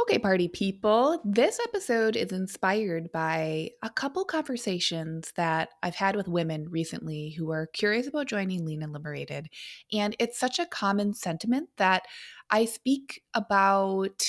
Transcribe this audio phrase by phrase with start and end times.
[0.00, 6.28] Okay, party people, this episode is inspired by a couple conversations that I've had with
[6.28, 9.48] women recently who are curious about joining Lean and Liberated.
[9.92, 12.04] And it's such a common sentiment that
[12.48, 14.24] I speak about,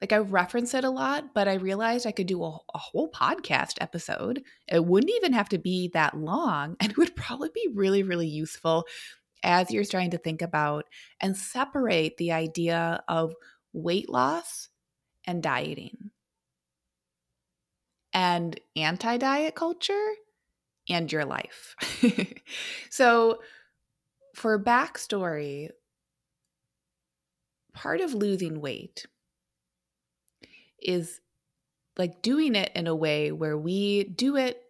[0.00, 3.12] like I reference it a lot, but I realized I could do a, a whole
[3.12, 4.42] podcast episode.
[4.66, 8.28] It wouldn't even have to be that long, and it would probably be really, really
[8.28, 8.86] useful
[9.44, 10.86] as you're starting to think about
[11.20, 13.34] and separate the idea of
[13.72, 14.68] weight loss
[15.26, 16.10] and dieting
[18.12, 20.12] and anti diet culture
[20.88, 21.76] and your life.
[22.90, 23.40] so,
[24.34, 25.70] for backstory,
[27.72, 29.06] part of losing weight
[30.82, 31.20] is
[31.98, 34.62] like doing it in a way where we do it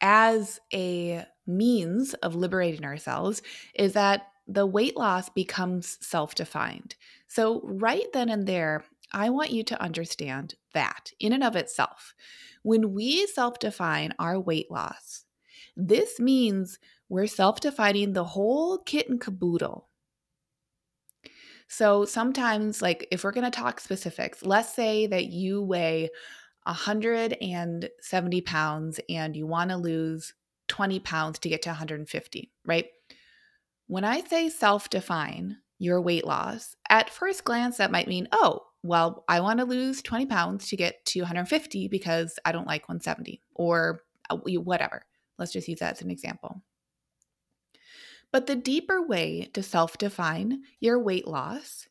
[0.00, 3.42] as a means of liberating ourselves
[3.74, 6.96] is that the weight loss becomes self defined.
[7.28, 12.14] So, right then and there, I want you to understand that in and of itself,
[12.62, 15.24] when we self define our weight loss,
[15.76, 19.88] this means we're self defining the whole kit and caboodle.
[21.68, 26.10] So sometimes, like if we're going to talk specifics, let's say that you weigh
[26.64, 30.34] 170 pounds and you want to lose
[30.68, 32.86] 20 pounds to get to 150, right?
[33.86, 38.60] When I say self define your weight loss, at first glance, that might mean, oh,
[38.82, 42.88] well, I want to lose 20 pounds to get to 150 because I don't like
[42.88, 45.04] 170 or uh, whatever.
[45.38, 46.62] Let's just use that as an example.
[48.32, 51.88] But the deeper way to self define your weight loss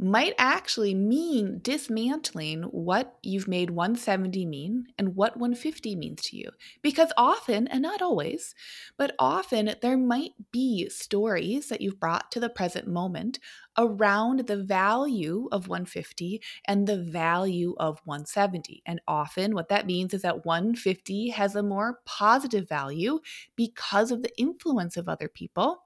[0.00, 6.48] might actually mean dismantling what you've made 170 mean and what 150 means to you.
[6.80, 8.54] Because often, and not always,
[8.96, 13.38] but often there might be stories that you've brought to the present moment
[13.76, 18.82] around the value of 150 and the value of 170.
[18.86, 23.20] And often, what that means is that 150 has a more positive value
[23.54, 25.82] because of the influence of other people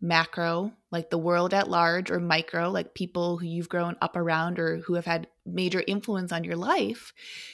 [0.00, 4.58] macro, like the world at large, or micro, like people who you've grown up around
[4.58, 7.12] or who have had major influence on your life,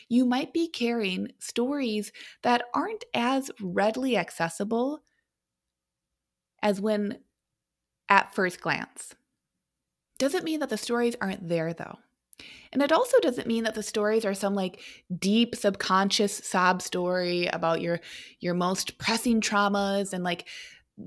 [0.09, 2.13] you might be carrying stories
[2.43, 5.03] that aren't as readily accessible
[6.63, 7.19] as when
[8.09, 9.15] at first glance.
[10.19, 11.99] Doesn't mean that the stories aren't there though.
[12.73, 14.81] And it also doesn't mean that the stories are some like
[15.19, 18.01] deep subconscious sob story about your
[18.39, 20.47] your most pressing traumas and like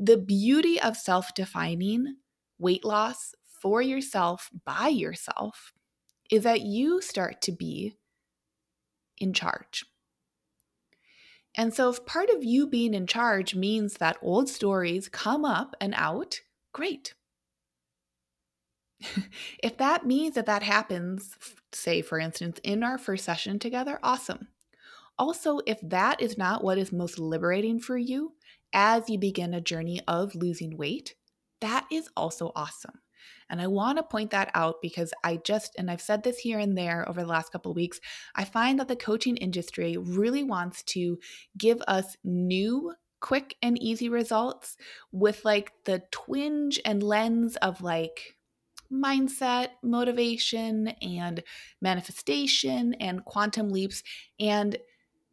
[0.01, 2.17] the beauty of self defining
[2.57, 5.73] weight loss for yourself by yourself
[6.31, 7.95] is that you start to be
[9.17, 9.85] in charge.
[11.55, 15.75] And so, if part of you being in charge means that old stories come up
[15.79, 16.41] and out,
[16.73, 17.13] great.
[19.63, 21.37] if that means that that happens,
[21.71, 24.47] say, for instance, in our first session together, awesome.
[25.19, 28.33] Also, if that is not what is most liberating for you,
[28.73, 31.16] as you begin a journey of losing weight,
[31.61, 33.00] that is also awesome.
[33.50, 36.59] And I want to point that out because I just, and I've said this here
[36.59, 38.00] and there over the last couple of weeks,
[38.35, 41.19] I find that the coaching industry really wants to
[41.57, 44.75] give us new, quick, and easy results
[45.12, 48.35] with like the twinge and lens of like,
[48.91, 51.44] mindset, motivation, and
[51.81, 54.03] manifestation and quantum leaps.
[54.39, 54.78] And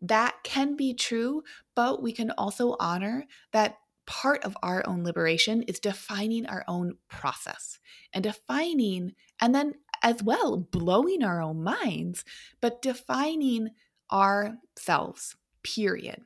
[0.00, 1.42] that can be true,
[1.74, 6.96] but we can also honor that part of our own liberation is defining our own
[7.08, 7.78] process
[8.12, 12.24] and defining, and then as well, blowing our own minds,
[12.60, 13.70] but defining
[14.10, 16.22] ourselves, period.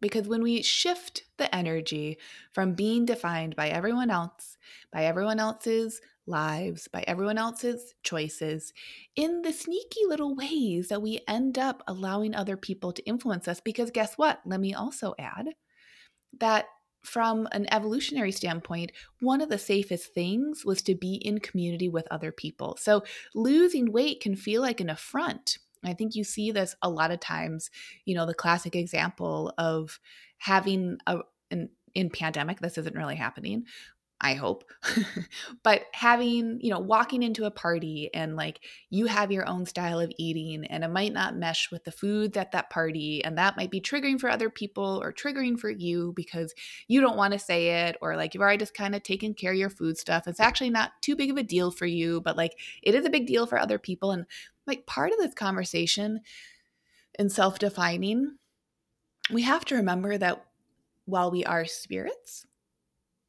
[0.00, 2.18] Because when we shift the energy
[2.50, 4.58] from being defined by everyone else,
[4.92, 8.72] by everyone else's lives, by everyone else's choices,
[9.16, 13.60] in the sneaky little ways that we end up allowing other people to influence us.
[13.60, 14.40] Because guess what?
[14.44, 15.48] Let me also add
[16.38, 16.66] that
[17.04, 22.06] from an evolutionary standpoint, one of the safest things was to be in community with
[22.10, 22.76] other people.
[22.80, 23.02] So
[23.34, 25.58] losing weight can feel like an affront.
[25.84, 27.70] I think you see this a lot of times,
[28.04, 29.98] you know, the classic example of
[30.38, 31.18] having a,
[31.50, 33.64] an in pandemic, this isn't really happening,
[34.24, 34.64] I hope.
[35.64, 39.98] but having, you know, walking into a party and like you have your own style
[39.98, 43.56] of eating and it might not mesh with the food at that party and that
[43.56, 46.54] might be triggering for other people or triggering for you because
[46.86, 49.52] you don't want to say it or like you've already just kind of taken care
[49.52, 50.28] of your food stuff.
[50.28, 53.10] It's actually not too big of a deal for you, but like it is a
[53.10, 54.24] big deal for other people and
[54.68, 56.20] like part of this conversation
[57.18, 58.36] and self-defining
[59.30, 60.44] we have to remember that
[61.04, 62.46] while we are spirits,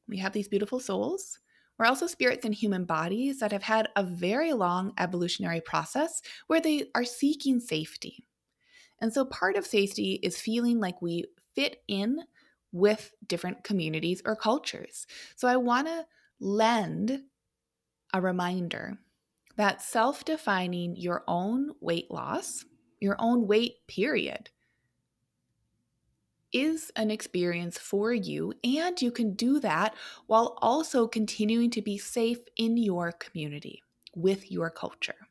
[0.08, 1.40] we have these beautiful souls.
[1.78, 6.62] We're also spirits in human bodies that have had a very long evolutionary process where
[6.62, 8.26] they are seeking safety.
[9.00, 12.20] And so part of safety is feeling like we fit in
[12.72, 15.08] with different communities or cultures.
[15.36, 16.06] So I want to
[16.40, 17.24] lend
[18.14, 18.98] a reminder
[19.56, 22.66] that self defining your own weight loss,
[23.00, 24.50] your own weight period,
[26.54, 29.96] is an experience for you, and you can do that
[30.28, 33.84] while also continuing to be safe in your community
[34.16, 35.28] with your culture.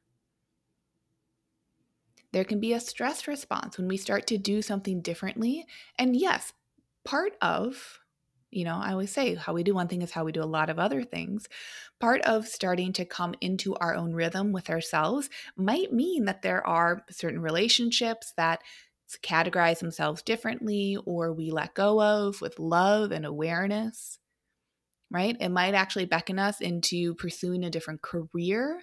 [2.32, 5.66] There can be a stress response when we start to do something differently.
[5.98, 6.52] And yes,
[7.04, 8.00] part of,
[8.50, 10.44] you know, I always say how we do one thing is how we do a
[10.44, 11.46] lot of other things.
[12.00, 16.66] Part of starting to come into our own rhythm with ourselves might mean that there
[16.66, 18.62] are certain relationships that
[19.18, 24.18] categorize themselves differently or we let go of with love and awareness,
[25.10, 25.36] right?
[25.40, 28.82] It might actually beckon us into pursuing a different career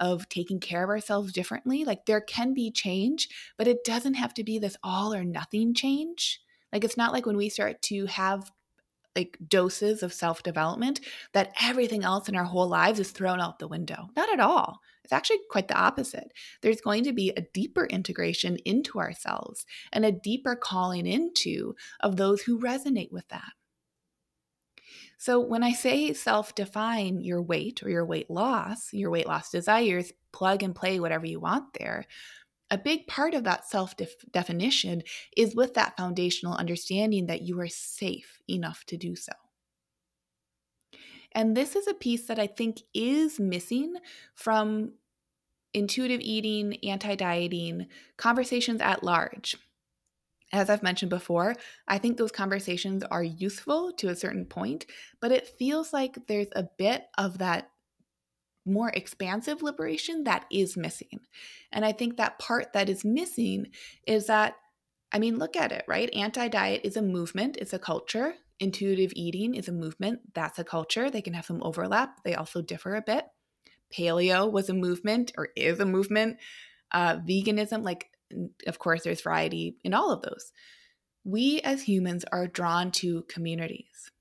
[0.00, 1.84] of taking care of ourselves differently.
[1.84, 5.74] Like there can be change, but it doesn't have to be this all or nothing
[5.74, 6.40] change.
[6.72, 8.50] Like it's not like when we start to have
[9.14, 11.00] like doses of self development
[11.32, 14.08] that everything else in our whole lives is thrown out the window.
[14.16, 14.80] Not at all.
[15.04, 16.32] It's actually quite the opposite.
[16.60, 22.16] There's going to be a deeper integration into ourselves and a deeper calling into of
[22.16, 23.52] those who resonate with that.
[25.18, 29.50] So, when I say self define your weight or your weight loss, your weight loss
[29.50, 32.06] desires, plug and play whatever you want there,
[32.70, 33.94] a big part of that self
[34.32, 35.02] definition
[35.36, 39.32] is with that foundational understanding that you are safe enough to do so.
[41.34, 43.96] And this is a piece that I think is missing
[44.34, 44.92] from
[45.74, 47.86] intuitive eating, anti dieting,
[48.16, 49.56] conversations at large.
[50.52, 51.54] As I've mentioned before,
[51.88, 54.84] I think those conversations are useful to a certain point,
[55.20, 57.70] but it feels like there's a bit of that
[58.64, 61.20] more expansive liberation that is missing.
[61.72, 63.68] And I think that part that is missing
[64.06, 64.56] is that,
[65.10, 66.12] I mean, look at it, right?
[66.12, 68.34] Anti diet is a movement, it's a culture.
[68.62, 71.10] Intuitive eating is a movement, that's a culture.
[71.10, 73.24] They can have some overlap, they also differ a bit.
[73.92, 76.36] Paleo was a movement or is a movement.
[76.92, 78.10] Uh, veganism, like,
[78.68, 80.52] of course, there's variety in all of those.
[81.24, 84.12] We as humans are drawn to communities.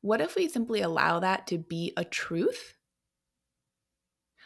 [0.00, 2.76] What if we simply allow that to be a truth?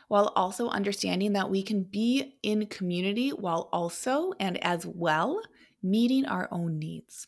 [0.08, 5.42] While also understanding that we can be in community while also and as well
[5.82, 7.26] meeting our own needs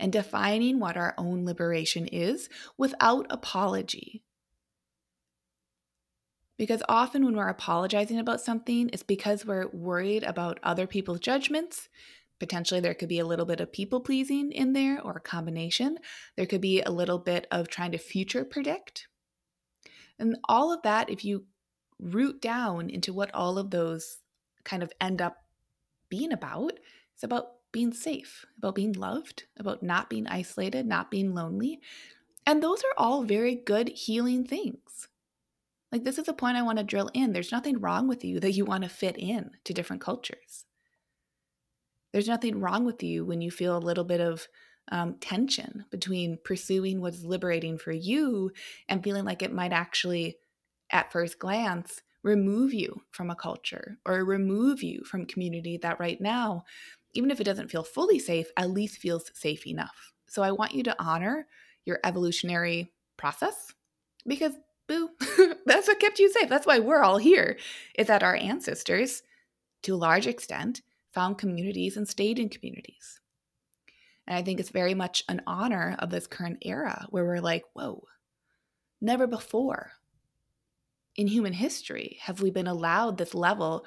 [0.00, 4.24] and defining what our own liberation is without apology.
[6.58, 11.88] Because often when we're apologizing about something, it's because we're worried about other people's judgments
[12.40, 15.98] Potentially, there could be a little bit of people pleasing in there or a combination.
[16.36, 19.06] There could be a little bit of trying to future predict.
[20.18, 21.44] And all of that, if you
[21.98, 24.20] root down into what all of those
[24.64, 25.36] kind of end up
[26.08, 26.72] being about,
[27.14, 31.80] it's about being safe, about being loved, about not being isolated, not being lonely.
[32.46, 35.08] And those are all very good healing things.
[35.92, 37.32] Like, this is a point I want to drill in.
[37.32, 40.64] There's nothing wrong with you that you want to fit in to different cultures.
[42.12, 44.46] There's nothing wrong with you when you feel a little bit of
[44.90, 48.50] um, tension between pursuing what's liberating for you
[48.88, 50.38] and feeling like it might actually,
[50.90, 56.20] at first glance, remove you from a culture or remove you from community that right
[56.20, 56.64] now,
[57.14, 60.12] even if it doesn't feel fully safe, at least feels safe enough.
[60.28, 61.46] So I want you to honor
[61.84, 63.72] your evolutionary process
[64.26, 64.52] because
[64.86, 65.10] boo,
[65.66, 66.48] that's what kept you safe.
[66.48, 67.58] That's why we're all here,
[67.96, 69.22] is that our ancestors,
[69.82, 73.20] to a large extent, found communities and stayed in communities.
[74.26, 77.64] And I think it's very much an honor of this current era where we're like,
[77.72, 78.04] whoa,
[79.00, 79.92] never before
[81.16, 83.84] in human history have we been allowed this level,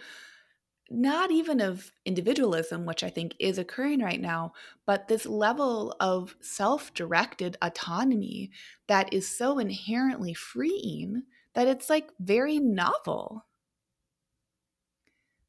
[0.89, 4.53] not even of individualism, which I think is occurring right now,
[4.85, 8.51] but this level of self directed autonomy
[8.87, 11.23] that is so inherently freeing
[11.53, 13.45] that it's like very novel.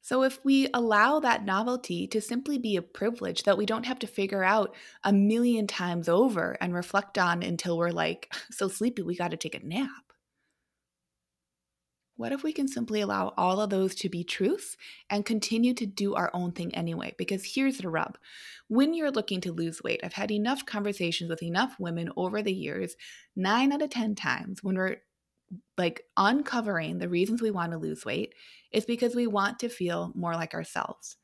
[0.00, 3.98] So, if we allow that novelty to simply be a privilege that we don't have
[4.00, 9.02] to figure out a million times over and reflect on until we're like so sleepy
[9.02, 10.13] we got to take a nap.
[12.16, 14.76] What if we can simply allow all of those to be truths
[15.10, 17.14] and continue to do our own thing anyway?
[17.18, 18.18] Because here's the rub
[18.68, 22.52] when you're looking to lose weight, I've had enough conversations with enough women over the
[22.52, 22.96] years,
[23.36, 24.98] nine out of 10 times, when we're
[25.76, 28.34] like uncovering the reasons we want to lose weight
[28.72, 31.16] is because we want to feel more like ourselves.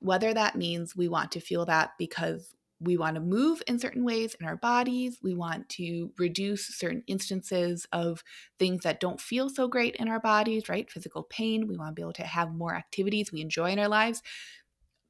[0.00, 4.04] Whether that means we want to feel that because we want to move in certain
[4.04, 8.22] ways in our bodies, we want to reduce certain instances of
[8.58, 10.90] things that don't feel so great in our bodies, right?
[10.90, 13.88] Physical pain, we want to be able to have more activities we enjoy in our
[13.88, 14.22] lives.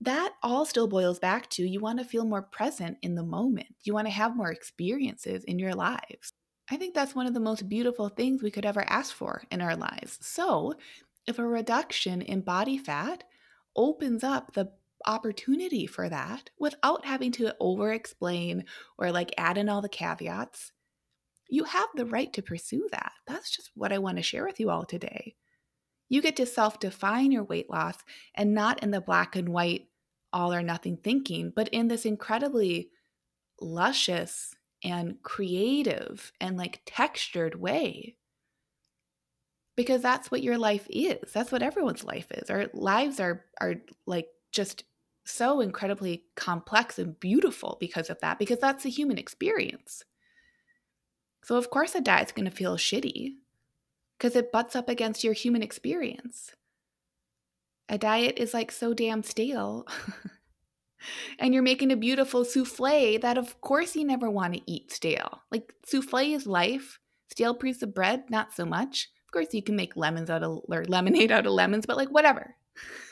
[0.01, 3.69] That all still boils back to you want to feel more present in the moment.
[3.85, 6.33] You want to have more experiences in your lives.
[6.71, 9.61] I think that's one of the most beautiful things we could ever ask for in
[9.61, 10.19] our lives.
[10.21, 10.75] So,
[11.27, 13.25] if a reduction in body fat
[13.77, 14.73] opens up the
[15.07, 18.65] opportunity for that without having to over explain
[18.99, 20.73] or like add in all the caveats,
[21.49, 23.13] you have the right to pursue that.
[23.27, 25.35] That's just what I want to share with you all today.
[26.09, 27.97] You get to self define your weight loss
[28.35, 29.89] and not in the black and white,
[30.33, 32.91] all or nothing thinking, but in this incredibly
[33.61, 38.17] luscious and creative and like textured way.
[39.77, 41.33] Because that's what your life is.
[41.33, 42.49] That's what everyone's life is.
[42.49, 44.85] Our lives are are like just
[45.25, 50.05] so incredibly complex and beautiful because of that because that's the human experience.
[51.43, 53.35] So of course a diet's going to feel shitty
[54.19, 56.53] because it butts up against your human experience.
[57.89, 59.87] A diet is like so damn stale
[61.39, 65.41] and you're making a beautiful souffle that of course you never want to eat stale.
[65.51, 66.99] Like souffle is life.
[67.31, 69.11] Stale piece of bread, not so much.
[69.27, 72.11] Of course you can make lemons out of or lemonade out of lemons, but like
[72.11, 72.55] whatever.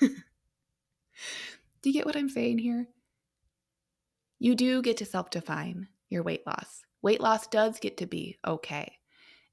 [1.82, 2.88] do you get what I'm saying here?
[4.38, 6.82] You do get to self-define your weight loss.
[7.02, 8.98] Weight loss does get to be okay.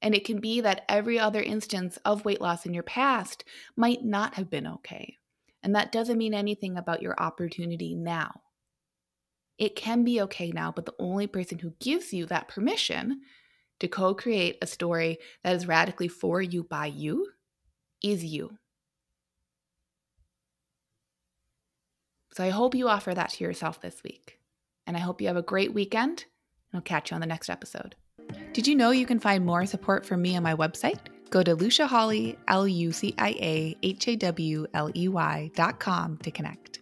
[0.02, 3.44] And it can be that every other instance of weight loss in your past
[3.76, 5.16] might not have been okay.
[5.62, 8.40] And that doesn't mean anything about your opportunity now.
[9.58, 13.20] It can be okay now, but the only person who gives you that permission
[13.80, 17.26] to co create a story that is radically for you by you
[18.02, 18.56] is you.
[22.40, 24.38] So I hope you offer that to yourself this week.
[24.86, 26.24] And I hope you have a great weekend,
[26.72, 27.96] and I'll catch you on the next episode.
[28.54, 31.00] Did you know you can find more support from me on my website?
[31.28, 35.50] Go to Lucia Hawley, L U C I A H A W L E Y
[35.54, 36.79] dot com to connect.